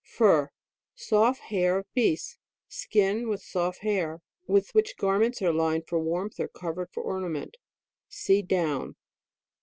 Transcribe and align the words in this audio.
FUR. 0.03 0.49
Soft 0.95 1.41
hair 1.41 1.77
of 1.77 1.93
beasts. 1.93 2.39
Skin 2.67 3.29
with 3.29 3.43
soft 3.43 3.81
hair, 3.81 4.23
with 4.47 4.73
which 4.73 4.97
garments 4.97 5.43
are 5.43 5.53
lined 5.53 5.83
for 5.87 5.99
warmth, 5.99 6.39
or 6.39 6.47
covered 6.47 6.89
for 6.91 7.03
ornament 7.03 7.55
(See 8.09 8.41
DOWN.) 8.41 8.95